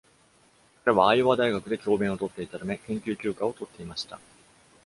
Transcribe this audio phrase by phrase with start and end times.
[0.83, 4.19] 彼はアイオワ大学で教鞭をとっていたため、研究休暇をとっていました。